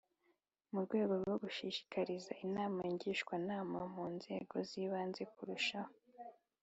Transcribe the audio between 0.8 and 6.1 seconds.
rwego rwo gushishikariza Inama Ngishwanama mu Nzego z Ibanze kurushaho